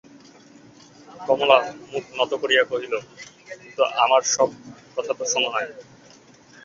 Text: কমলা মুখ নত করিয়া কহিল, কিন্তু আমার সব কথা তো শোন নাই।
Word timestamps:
কমলা 1.27 1.57
মুখ 1.91 2.05
নত 2.17 2.31
করিয়া 2.41 2.63
কহিল, 2.71 2.93
কিন্তু 3.49 3.81
আমার 4.03 4.21
সব 4.35 4.49
কথা 4.95 5.11
তো 5.19 5.23
শোন 5.31 5.43
নাই। 5.53 5.67